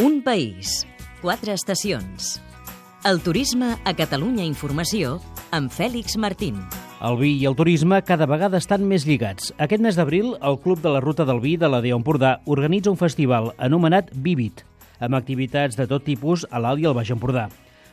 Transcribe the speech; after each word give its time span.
Un 0.00 0.22
país, 0.24 0.86
quatre 1.20 1.52
estacions. 1.52 2.38
El 3.04 3.18
turisme 3.20 3.74
a 3.84 3.92
Catalunya 3.92 4.46
Informació 4.48 5.18
amb 5.52 5.68
Fèlix 5.68 6.16
Martín. 6.16 6.56
El 7.04 7.18
vi 7.20 7.34
i 7.36 7.44
el 7.44 7.56
turisme 7.58 7.98
cada 8.08 8.24
vegada 8.30 8.56
estan 8.56 8.86
més 8.88 9.04
lligats. 9.04 9.52
Aquest 9.60 9.84
mes 9.84 9.98
d'abril, 10.00 10.30
el 10.40 10.56
Club 10.64 10.80
de 10.80 10.94
la 10.94 11.04
Ruta 11.04 11.28
del 11.28 11.44
Vi 11.44 11.58
de 11.60 11.68
la 11.68 11.82
DEO 11.84 12.00
Empordà 12.00 12.38
organitza 12.46 12.88
un 12.94 12.96
festival 12.96 13.52
anomenat 13.58 14.08
Vivit, 14.14 14.64
amb 15.04 15.20
activitats 15.20 15.76
de 15.76 15.84
tot 15.84 16.08
tipus 16.08 16.48
a 16.48 16.64
l'Alt 16.64 16.80
i 16.80 16.88
al 16.88 16.96
Baix 16.96 17.12
Empordà. 17.12 17.50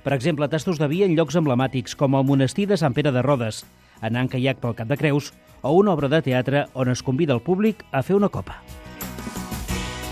Per 0.07 0.15
exemple, 0.15 0.47
tastos 0.47 0.79
de 0.79 0.87
vi 0.87 1.03
en 1.03 1.11
llocs 1.19 1.35
emblemàtics 1.35 1.99
com 1.99 2.15
el 2.15 2.23
monestir 2.23 2.71
de 2.71 2.79
Sant 2.79 2.95
Pere 2.95 3.11
de 3.11 3.25
Rodes, 3.25 3.65
anar 3.99 4.23
en 4.23 4.31
caiac 4.31 4.63
pel 4.63 4.79
Cap 4.79 4.87
de 4.87 4.95
Creus 4.95 5.33
o 5.59 5.75
una 5.75 5.91
obra 5.91 6.07
de 6.07 6.23
teatre 6.23 6.69
on 6.71 6.87
es 6.87 7.03
convida 7.03 7.35
el 7.35 7.43
públic 7.43 7.83
a 7.91 7.99
fer 7.99 8.15
una 8.15 8.31
copa. 8.31 8.61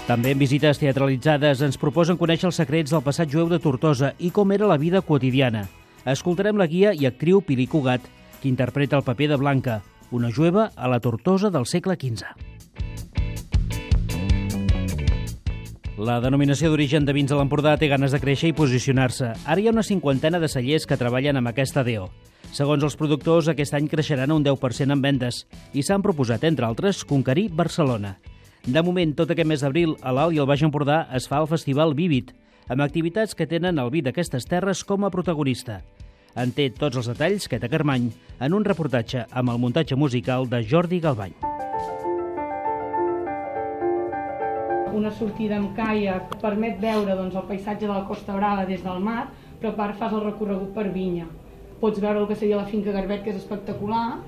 També 0.05 0.35
en 0.35 0.37
visites 0.37 0.77
teatralitzades 0.77 1.63
ens 1.65 1.79
proposen 1.81 2.17
conèixer 2.19 2.45
els 2.45 2.59
secrets 2.61 2.91
del 2.93 3.01
passat 3.01 3.25
jueu 3.25 3.47
de 3.49 3.57
Tortosa 3.57 4.11
i 4.21 4.29
com 4.29 4.51
era 4.53 4.67
la 4.69 4.77
vida 4.77 4.99
quotidiana. 5.01 5.63
Escoltarem 6.05 6.59
la 6.61 6.67
guia 6.69 6.91
i 6.93 7.07
actriu 7.09 7.41
Pili 7.41 7.65
Cugat, 7.65 8.05
que 8.37 8.45
interpreta 8.45 8.99
el 8.99 9.03
paper 9.07 9.31
de 9.31 9.39
Blanca, 9.41 9.79
una 10.11 10.29
jueva 10.29 10.67
a 10.75 10.87
la 10.87 10.99
Tortosa 11.01 11.49
del 11.49 11.65
segle 11.65 11.97
XV. 11.97 12.21
La 15.97 16.19
denominació 16.21 16.69
d'origen 16.69 17.09
de 17.09 17.17
vins 17.17 17.33
de 17.33 17.39
l'Empordà 17.39 17.73
té 17.81 17.89
ganes 17.89 18.13
de 18.13 18.21
créixer 18.21 18.53
i 18.53 18.57
posicionar-se. 18.61 19.31
Ara 19.41 19.57
hi 19.57 19.65
ha 19.65 19.73
una 19.73 19.87
cinquantena 19.89 20.37
de 20.37 20.51
cellers 20.53 20.85
que 20.85 20.99
treballen 21.01 21.41
amb 21.41 21.49
aquesta 21.49 21.81
DEO. 21.87 22.11
Segons 22.53 22.85
els 22.85 22.99
productors, 22.99 23.49
aquest 23.49 23.73
any 23.73 23.89
creixeran 23.89 24.37
un 24.37 24.45
10% 24.45 24.93
en 24.93 25.01
vendes 25.01 25.47
i 25.73 25.81
s'han 25.81 26.05
proposat, 26.05 26.45
entre 26.45 26.69
altres, 26.69 27.01
conquerir 27.09 27.49
Barcelona. 27.57 28.19
De 28.65 28.81
moment, 28.81 29.11
tot 29.13 29.29
aquest 29.29 29.45
mes 29.45 29.61
d'abril, 29.61 29.91
a 30.01 30.09
l'Alt 30.09 30.33
i 30.33 30.39
al 30.41 30.47
Baix 30.49 30.63
Empordà 30.65 31.03
es 31.13 31.27
fa 31.29 31.37
el 31.37 31.45
Festival 31.45 31.91
Vívit, 31.93 32.31
amb 32.65 32.81
activitats 32.81 33.37
que 33.37 33.45
tenen 33.45 33.77
el 33.77 33.91
vi 33.93 33.99
d'aquestes 34.01 34.47
terres 34.49 34.79
com 34.89 35.03
a 35.05 35.11
protagonista. 35.13 35.83
En 36.33 36.49
té 36.49 36.71
tots 36.73 36.97
els 36.97 37.05
detalls 37.11 37.45
Queta 37.45 37.69
Carmany 37.69 38.07
en 38.41 38.55
un 38.57 38.63
reportatge 38.65 39.27
amb 39.29 39.51
el 39.53 39.59
muntatge 39.61 39.93
musical 39.95 40.49
de 40.49 40.63
Jordi 40.65 40.97
Galbany. 41.03 41.35
Una 44.97 45.11
sortida 45.13 45.59
amb 45.59 45.75
caiac 45.77 46.33
permet 46.41 46.81
veure 46.81 47.13
doncs, 47.19 47.37
el 47.37 47.45
paisatge 47.45 47.85
de 47.85 47.91
la 47.93 48.07
Costa 48.09 48.33
Brava 48.33 48.63
des 48.65 48.81
del 48.81 49.03
mar, 49.03 49.27
però 49.59 49.75
a 49.75 49.77
part 49.77 49.99
fas 49.99 50.15
el 50.15 50.23
recorregut 50.25 50.73
per 50.73 50.87
vinya. 50.89 51.27
Pots 51.83 52.01
veure 52.01 52.23
el 52.23 52.25
que 52.25 52.39
seria 52.39 52.63
la 52.63 52.65
finca 52.71 52.97
Garbet, 52.97 53.21
que 53.21 53.29
és 53.35 53.37
espectacular, 53.43 54.23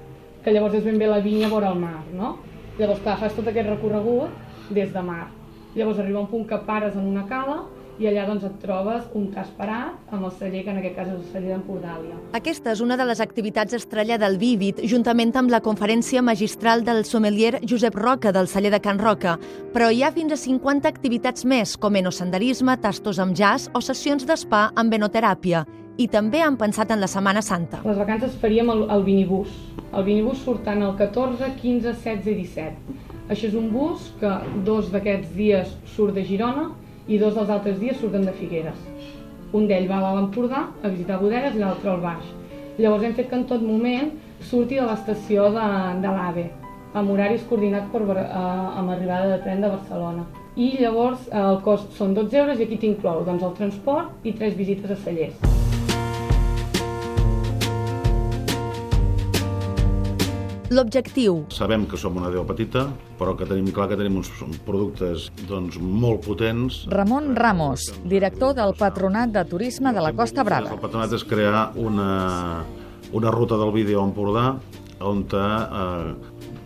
que 0.45 0.53
llavors 0.53 0.77
és 0.77 0.85
ben 0.85 1.01
bé 1.01 1.09
la 1.09 1.23
vinya 1.25 1.49
vora 1.49 1.73
el 1.73 1.81
mar, 1.81 2.03
no? 2.13 2.35
Llavors, 2.77 3.01
clar, 3.01 3.17
fas 3.17 3.33
tot 3.33 3.47
aquest 3.49 3.69
recorregut 3.71 4.69
des 4.69 4.91
de 4.93 5.01
mar. 5.01 5.31
Llavors 5.73 5.97
arriba 6.01 6.21
un 6.21 6.29
punt 6.29 6.45
que 6.45 6.59
pares 6.67 6.93
en 6.97 7.07
una 7.09 7.25
cala 7.29 7.63
i 7.97 8.05
allà 8.05 8.27
doncs, 8.27 8.43
et 8.45 8.57
trobes 8.61 9.07
un 9.17 9.31
cas 9.33 9.47
parat 9.57 10.11
amb 10.13 10.27
el 10.27 10.33
celler, 10.37 10.61
que 10.65 10.69
en 10.69 10.77
aquest 10.77 10.95
cas 10.99 11.07
és 11.09 11.15
el 11.15 11.23
celler 11.31 11.55
d'Empordàlia. 11.55 12.19
Aquesta 12.37 12.75
és 12.75 12.83
una 12.85 12.97
de 12.99 13.07
les 13.09 13.21
activitats 13.23 13.73
estrella 13.73 14.19
del 14.21 14.37
Vívit, 14.37 14.83
juntament 14.85 15.33
amb 15.41 15.49
la 15.49 15.61
conferència 15.65 16.21
magistral 16.21 16.85
del 16.85 17.01
sommelier 17.09 17.63
Josep 17.65 17.97
Roca 17.97 18.31
del 18.35 18.49
celler 18.51 18.75
de 18.75 18.81
Can 18.85 19.01
Roca. 19.01 19.39
Però 19.73 19.89
hi 19.89 20.03
ha 20.03 20.13
fins 20.13 20.37
a 20.37 20.39
50 20.43 20.85
activitats 20.85 21.49
més, 21.49 21.73
com 21.81 21.97
enosenderisme, 21.97 22.77
tastos 22.85 23.17
amb 23.17 23.33
jazz 23.33 23.73
o 23.73 23.81
sessions 23.81 24.29
d'espa 24.29 24.67
amb 24.75 24.93
venoteràpia. 24.93 25.65
I 25.97 26.05
també 26.13 26.43
han 26.45 26.59
pensat 26.61 26.91
en 26.93 27.01
la 27.01 27.07
Setmana 27.09 27.41
Santa. 27.41 27.79
Les 27.81 27.97
vacances 27.97 28.35
faríem 28.37 28.69
el, 28.69 28.83
el 28.93 29.03
vinibús. 29.03 29.49
El 29.97 30.03
vinibús 30.05 30.43
surtant 30.45 30.83
el 30.85 30.93
14, 30.99 31.55
15, 31.57 31.93
16 32.05 32.27
i 32.29 32.35
17. 32.43 32.97
Això 33.33 33.47
és 33.49 33.55
un 33.57 33.71
bus 33.73 34.11
que 34.19 34.29
dos 34.67 34.91
d'aquests 34.93 35.31
dies 35.33 35.71
surt 35.95 36.13
de 36.13 36.25
Girona 36.27 36.67
i 37.09 37.17
dos 37.17 37.33
dels 37.33 37.49
altres 37.49 37.79
dies 37.81 37.97
surten 37.97 38.27
de 38.27 38.35
Figueres. 38.37 38.77
Un 39.57 39.65
d'ell 39.65 39.89
va 39.89 39.97
a 40.03 40.13
l'Empordà 40.19 40.67
a 40.83 40.91
visitar 40.91 41.17
bodegues 41.17 41.57
i 41.57 41.63
l'altre 41.63 41.89
al 41.89 42.03
Baix. 42.05 42.29
Llavors 42.77 43.07
hem 43.07 43.17
fet 43.17 43.31
que 43.31 43.39
en 43.39 43.47
tot 43.49 43.65
moment 43.65 44.11
surti 44.51 44.77
de 44.77 44.85
l'estació 44.85 45.47
de, 45.55 45.67
de 46.03 46.11
l'AVE, 46.13 46.45
amb 46.93 47.09
horaris 47.15 47.47
coordinats 47.49 47.89
per, 47.89 48.03
uh, 48.05 48.19
amb 48.77 48.93
arribada 48.93 49.33
de 49.33 49.41
tren 49.47 49.65
de 49.65 49.73
Barcelona. 49.73 50.27
I 50.57 50.75
llavors 50.77 51.25
uh, 51.31 51.41
el 51.55 51.63
cost 51.65 51.97
són 51.97 52.13
12 52.13 52.43
euros 52.43 52.61
i 52.61 52.69
aquí 52.69 52.77
t'inclou 52.85 53.25
doncs, 53.25 53.41
el 53.49 53.57
transport 53.57 54.29
i 54.29 54.37
tres 54.37 54.53
visites 54.61 54.93
a 54.93 55.01
cellers. 55.07 55.76
L'objectiu. 60.67 61.45
Sabem 61.55 61.85
que 61.87 61.95
som 61.95 62.17
una 62.19 62.27
deu 62.27 62.43
petita, 62.47 62.87
però 63.15 63.37
que 63.39 63.45
tenim 63.47 63.69
clar 63.71 63.85
que 63.87 63.97
tenim 63.99 64.17
uns 64.19 64.31
productes 64.67 65.29
doncs, 65.47 65.77
molt 65.79 66.25
potents. 66.25 66.81
Ramon 66.91 67.37
Ramos, 67.39 67.85
director 68.03 68.51
del 68.57 68.75
Patronat 68.75 69.31
de 69.31 69.45
Turisme 69.47 69.93
de 69.95 70.03
la 70.03 70.11
Costa 70.17 70.43
Brava. 70.43 70.73
El 70.75 70.81
patronat 70.83 71.15
és 71.15 71.23
crear 71.23 71.69
una, 71.79 72.65
una 73.15 73.31
ruta 73.31 73.55
del 73.55 73.71
vídeo 73.71 74.01
a 74.01 74.09
Empordà 74.09 74.49
on 75.07 75.23
eh, 75.31 76.13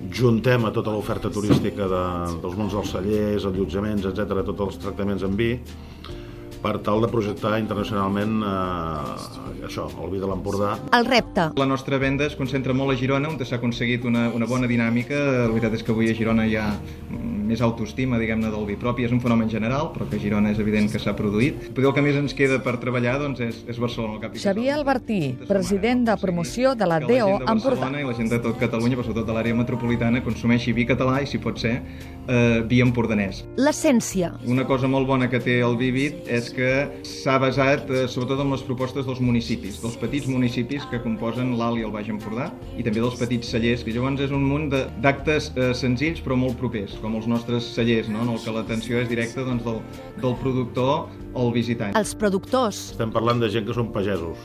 juntem 0.10 0.66
a 0.66 0.72
tota 0.74 0.90
l'oferta 0.90 1.30
turística 1.30 1.86
de, 1.86 2.04
dels 2.42 2.58
mons 2.58 2.74
dels 2.74 2.92
cellers, 2.96 3.46
allotjaments, 3.46 4.08
etc, 4.10 4.42
tots 4.48 4.66
els 4.66 4.82
tractaments 4.82 5.26
en 5.28 5.38
vi, 5.38 5.52
per 6.62 6.78
tal 6.86 7.02
de 7.04 7.10
projectar 7.12 7.58
internacionalment 7.62 8.42
eh, 8.46 9.66
això, 9.68 9.88
el 10.04 10.12
vi 10.14 10.22
de 10.22 10.30
l'Empordà. 10.30 10.76
El 10.98 11.08
repte. 11.10 11.50
La 11.58 11.68
nostra 11.70 12.00
venda 12.02 12.28
es 12.30 12.38
concentra 12.40 12.76
molt 12.78 12.96
a 12.96 13.00
Girona, 13.00 13.32
on 13.32 13.40
s'ha 13.42 13.58
aconseguit 13.60 14.06
una, 14.06 14.30
una 14.36 14.50
bona 14.50 14.70
dinàmica. 14.70 15.18
La 15.46 15.52
veritat 15.52 15.80
és 15.80 15.86
que 15.86 15.96
avui 15.96 16.12
a 16.12 16.18
Girona 16.18 16.46
hi 16.48 16.58
ha 16.60 16.68
més 17.52 17.62
autoestima, 17.66 18.20
diguem-ne, 18.22 18.52
del 18.54 18.66
vi 18.70 18.78
propi. 18.80 19.06
És 19.08 19.14
un 19.16 19.22
fenomen 19.24 19.50
general, 19.52 19.92
però 19.96 20.08
que 20.10 20.20
a 20.20 20.24
Girona 20.24 20.54
és 20.56 20.62
evident 20.64 20.90
que 20.92 21.02
s'ha 21.02 21.14
produït. 21.18 21.72
Però 21.76 21.92
el 21.92 21.96
que 21.98 22.06
més 22.06 22.18
ens 22.20 22.36
queda 22.38 22.62
per 22.64 22.78
treballar 22.82 23.18
doncs, 23.22 23.44
és, 23.44 23.62
és 23.70 23.82
Barcelona, 23.82 24.20
el 24.22 24.40
Xavier 24.42 24.76
Albertí, 24.78 25.22
president 25.50 26.06
de 26.08 26.18
promoció 26.22 26.74
de 26.78 26.88
la 26.88 27.02
DEO 27.04 27.42
Empordà. 27.52 27.92
I 28.02 28.08
la 28.08 28.16
gent 28.18 28.32
de 28.32 28.40
tot 28.42 28.58
Catalunya, 28.62 28.98
però 28.98 29.10
sobretot 29.10 29.28
de 29.28 29.36
l'àrea 29.36 29.58
metropolitana, 29.58 30.24
consumeixi 30.26 30.74
vi 30.76 30.88
català 30.90 31.20
i, 31.22 31.28
si 31.30 31.42
pot 31.42 31.60
ser, 31.62 31.76
eh, 32.28 32.62
vi 32.68 32.82
empordanès. 32.82 33.44
L'essència. 33.60 34.32
Una 34.50 34.66
cosa 34.70 34.90
molt 34.92 35.08
bona 35.10 35.28
que 35.32 35.42
té 35.44 35.60
el 35.66 35.78
Vivit 35.80 36.28
és 36.32 36.50
que 36.56 36.72
s'ha 37.08 37.38
basat 37.42 37.90
eh, 37.90 38.06
sobretot 38.12 38.44
en 38.44 38.54
les 38.54 38.64
propostes 38.68 39.08
dels 39.08 39.22
municipis, 39.24 39.82
dels 39.84 39.98
petits 40.02 40.30
municipis 40.32 40.88
que 40.92 41.02
composen 41.04 41.56
l'Alt 41.60 41.82
i 41.82 41.86
el 41.88 41.94
Baix 41.94 42.10
Empordà, 42.14 42.52
i 42.78 42.86
també 42.86 43.04
dels 43.04 43.20
petits 43.20 43.52
cellers, 43.52 43.84
que 43.84 43.96
llavors 43.96 44.22
és 44.28 44.34
un 44.36 44.46
munt 44.48 44.70
d'actes 44.72 45.52
eh, 45.56 45.72
senzills 45.78 46.22
però 46.24 46.38
molt 46.40 46.60
propers, 46.62 46.96
com 47.02 47.18
els 47.18 47.28
nostres 47.28 47.41
cellers, 47.46 48.10
no? 48.12 48.24
en 48.26 48.34
el 48.36 48.40
que 48.44 48.54
l'atenció 48.56 49.02
és 49.02 49.10
directa 49.10 49.46
doncs, 49.48 49.64
del, 49.66 49.80
del 50.24 50.36
productor 50.42 51.08
al 51.36 51.54
visitant. 51.56 51.96
Els 51.98 52.16
productors. 52.16 52.92
Estem 52.96 53.14
parlant 53.14 53.42
de 53.42 53.50
gent 53.54 53.68
que 53.68 53.76
són 53.78 53.92
pagesos, 53.96 54.40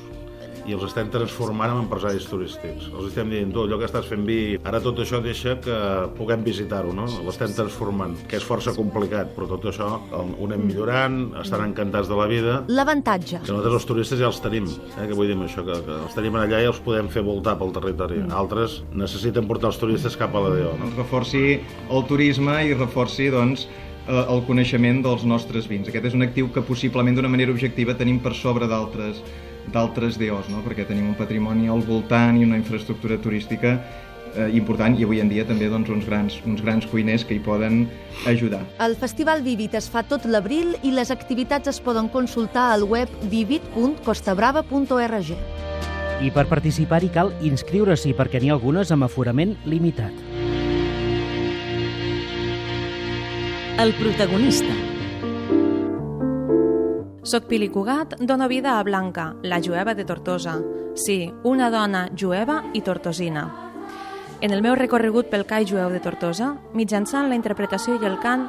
i 0.66 0.74
els 0.74 0.84
estem 0.88 1.10
transformant 1.14 1.72
en 1.72 1.82
empresaris 1.84 2.26
turístics. 2.28 2.88
Els 2.92 3.10
estem 3.10 3.30
dient, 3.30 3.52
tu, 3.54 3.62
allò 3.64 3.78
que 3.80 3.86
estàs 3.88 4.08
fent 4.10 4.26
vi, 4.26 4.38
ara 4.66 4.80
tot 4.82 4.98
això 5.02 5.20
deixa 5.24 5.56
que 5.62 5.78
puguem 6.18 6.42
visitar-ho, 6.46 6.92
no? 6.96 7.06
L'estem 7.26 7.54
transformant, 7.56 8.16
que 8.30 8.40
és 8.40 8.46
força 8.46 8.74
complicat, 8.76 9.32
però 9.36 9.48
tot 9.54 9.68
això 9.70 9.92
ho 10.16 10.48
anem 10.48 10.66
millorant, 10.66 11.20
estan 11.42 11.64
encantats 11.68 12.10
de 12.10 12.18
la 12.18 12.28
vida. 12.30 12.58
L'avantatge. 12.72 13.42
Que 13.44 13.54
nosaltres 13.54 13.80
els 13.80 13.88
turistes 13.92 14.22
ja 14.22 14.30
els 14.30 14.42
tenim, 14.42 14.68
eh? 14.96 15.06
que 15.06 15.14
vull 15.14 15.30
dir 15.30 15.38
això, 15.46 15.64
que, 15.66 15.80
que 15.86 15.98
els 16.02 16.18
tenim 16.18 16.38
allà 16.40 16.62
i 16.62 16.70
els 16.70 16.82
podem 16.82 17.10
fer 17.12 17.24
voltar 17.26 17.56
pel 17.60 17.74
territori. 17.76 18.20
Mm. 18.24 18.34
Altres 18.36 18.80
necessiten 18.94 19.48
portar 19.48 19.72
els 19.72 19.80
turistes 19.80 20.18
cap 20.18 20.34
a 20.34 20.46
la 20.46 20.54
DEO. 20.56 20.76
No? 20.80 20.92
Reforci 20.98 21.44
el 21.56 22.06
turisme 22.10 22.60
i 22.66 22.74
reforci, 22.74 23.30
doncs, 23.32 23.68
el 24.06 24.42
coneixement 24.46 25.00
dels 25.02 25.24
nostres 25.26 25.66
vins. 25.66 25.88
Aquest 25.90 26.12
és 26.12 26.14
un 26.14 26.22
actiu 26.26 26.50
que 26.54 26.62
possiblement 26.62 27.16
d'una 27.16 27.30
manera 27.32 27.50
objectiva 27.50 27.96
tenim 27.98 28.20
per 28.22 28.36
sobre 28.38 28.68
d'altres 28.70 29.22
d'altres 29.72 30.18
DOs, 30.20 30.50
no? 30.52 30.62
perquè 30.64 30.86
tenim 30.88 31.08
un 31.10 31.16
patrimoni 31.18 31.68
al 31.68 31.82
voltant 31.86 32.38
i 32.38 32.44
una 32.46 32.58
infraestructura 32.60 33.18
turística 33.22 33.78
eh, 34.36 34.50
important 34.56 34.98
i 34.98 35.04
avui 35.04 35.20
en 35.20 35.28
dia 35.32 35.44
també 35.48 35.68
doncs, 35.72 35.88
uns, 35.92 36.06
grans, 36.06 36.40
uns 36.46 36.62
grans 36.64 36.86
cuiners 36.90 37.24
que 37.26 37.34
hi 37.36 37.40
poden 37.42 37.88
ajudar. 38.28 38.62
El 38.82 38.96
Festival 39.00 39.42
Vivit 39.46 39.74
es 39.78 39.88
fa 39.92 40.02
tot 40.06 40.24
l'abril 40.28 40.76
i 40.82 40.90
les 40.94 41.10
activitats 41.14 41.68
es 41.72 41.80
poden 41.80 42.08
consultar 42.12 42.72
al 42.74 42.84
web 42.84 43.08
vivit.costabrava.org. 43.30 45.28
I 46.16 46.30
per 46.32 46.46
participar-hi 46.48 47.10
cal 47.12 47.32
inscriure-s'hi 47.44 48.14
perquè 48.16 48.40
n'hi 48.40 48.50
ha 48.50 48.56
algunes 48.56 48.92
amb 48.92 49.04
aforament 49.04 49.56
limitat. 49.68 50.12
El 53.76 53.92
protagonista. 53.98 54.85
Soc 57.26 57.48
Pili 57.48 57.70
Cugat, 57.70 58.20
dono 58.20 58.46
vida 58.46 58.78
a 58.78 58.82
Blanca, 58.84 59.34
la 59.42 59.60
jueva 59.60 59.96
de 59.96 60.04
Tortosa. 60.04 60.60
Sí, 60.94 61.34
una 61.42 61.70
dona 61.70 62.08
jueva 62.16 62.62
i 62.72 62.82
tortosina. 62.82 63.42
En 64.40 64.52
el 64.54 64.62
meu 64.62 64.76
recorregut 64.78 65.26
pel 65.26 65.42
CAI 65.42 65.66
jueu 65.66 65.90
de 65.90 65.98
Tortosa, 65.98 66.52
mitjançant 66.72 67.26
la 67.26 67.34
interpretació 67.34 67.96
i 67.98 68.06
el 68.06 68.20
cant, 68.22 68.44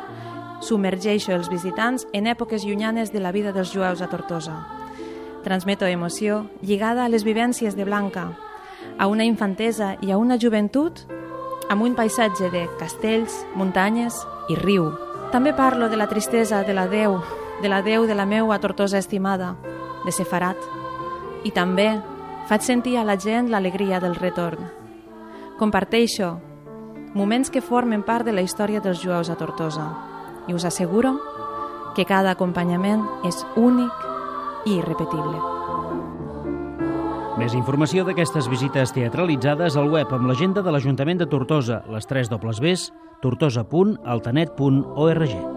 submergeixo 0.62 1.34
els 1.34 1.50
visitants 1.50 2.06
en 2.14 2.28
èpoques 2.30 2.68
llunyanes 2.68 3.10
de 3.10 3.20
la 3.20 3.32
vida 3.32 3.52
dels 3.52 3.74
jueus 3.74 4.04
a 4.06 4.12
Tortosa. 4.14 4.60
Transmeto 5.42 5.90
emoció 5.90 6.44
lligada 6.62 7.04
a 7.06 7.10
les 7.10 7.26
vivències 7.26 7.74
de 7.74 7.84
Blanca, 7.90 8.28
a 9.00 9.08
una 9.08 9.26
infantesa 9.26 9.96
i 10.06 10.14
a 10.14 10.22
una 10.22 10.38
joventut 10.38 11.02
amb 11.74 11.82
un 11.82 11.98
paisatge 11.98 12.54
de 12.54 12.68
castells, 12.78 13.42
muntanyes 13.56 14.22
i 14.54 14.62
riu. 14.62 14.92
També 15.34 15.58
parlo 15.58 15.90
de 15.90 15.98
la 15.98 16.08
tristesa 16.14 16.62
de 16.62 16.78
la 16.78 16.86
Déu 16.86 17.18
de 17.62 17.70
la 17.70 17.82
Déu 17.82 18.08
de 18.08 18.16
la 18.16 18.26
meua 18.26 18.60
Tortosa 18.60 18.98
estimada, 18.98 19.56
de 20.06 20.12
Sefarat. 20.12 20.58
I 21.44 21.52
també 21.52 21.90
faig 22.48 22.64
sentir 22.64 22.98
a 22.98 23.06
la 23.06 23.18
gent 23.20 23.52
l'alegria 23.52 24.00
del 24.00 24.16
retorn. 24.16 24.70
Comparteixo 25.58 26.38
moments 27.18 27.50
que 27.50 27.66
formen 27.66 28.04
part 28.06 28.26
de 28.26 28.34
la 28.34 28.44
història 28.46 28.82
dels 28.84 29.02
jueus 29.02 29.30
a 29.30 29.36
Tortosa 29.36 29.90
i 30.48 30.54
us 30.54 30.66
asseguro 30.66 31.20
que 31.96 32.06
cada 32.06 32.32
acompanyament 32.32 33.04
és 33.26 33.46
únic 33.58 33.92
i 34.68 34.78
irrepetible. 34.78 35.38
Més 37.38 37.54
informació 37.54 38.04
d'aquestes 38.06 38.48
visites 38.50 38.94
teatralitzades 38.96 39.76
al 39.78 39.92
web 39.94 40.14
amb 40.14 40.28
l'agenda 40.30 40.62
de 40.66 40.72
l'Ajuntament 40.74 41.20
de 41.22 41.28
Tortosa, 41.30 41.84
les 41.94 42.06
3 42.10 42.30
dobles 42.34 42.60
Bs, 42.62 42.92
tortosa.altanet.org. 43.22 45.57